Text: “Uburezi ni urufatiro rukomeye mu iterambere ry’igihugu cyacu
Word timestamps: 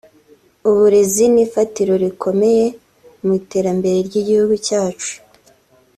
“Uburezi 0.69 1.23
ni 1.33 1.41
urufatiro 1.43 1.93
rukomeye 2.03 2.65
mu 3.23 3.31
iterambere 3.39 3.97
ry’igihugu 4.07 4.53
cyacu 4.67 5.11